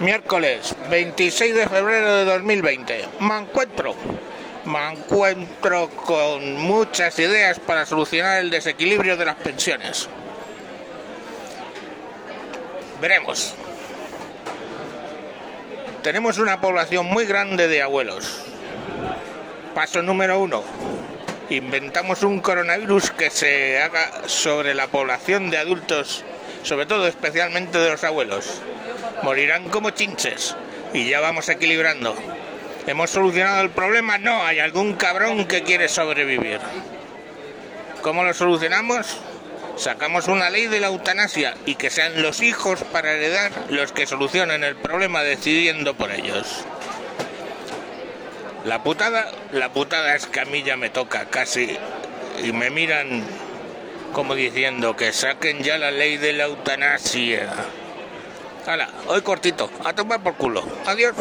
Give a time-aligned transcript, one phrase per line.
[0.00, 3.04] Miércoles 26 de febrero de 2020.
[3.18, 3.96] Me encuentro.
[4.64, 10.08] Me encuentro con muchas ideas para solucionar el desequilibrio de las pensiones.
[13.00, 13.54] Veremos.
[16.04, 18.44] Tenemos una población muy grande de abuelos.
[19.74, 20.62] Paso número uno.
[21.50, 26.24] Inventamos un coronavirus que se haga sobre la población de adultos,
[26.68, 28.60] sobre todo especialmente de los abuelos
[29.22, 30.54] morirán como chinches
[30.92, 32.14] y ya vamos equilibrando.
[32.86, 34.18] ¿Hemos solucionado el problema?
[34.18, 36.60] No, hay algún cabrón que quiere sobrevivir.
[38.02, 39.16] ¿Cómo lo solucionamos?
[39.76, 44.06] Sacamos una ley de la eutanasia y que sean los hijos para heredar los que
[44.06, 46.64] solucionen el problema decidiendo por ellos.
[48.66, 51.78] La putada, la putada es que a mí ya me toca casi
[52.42, 53.24] y me miran
[54.12, 57.52] como diciendo que saquen ya la ley de la eutanasia.
[58.66, 59.70] Hala, hoy cortito.
[59.84, 60.62] A tomar por culo.
[60.86, 61.14] Adiós.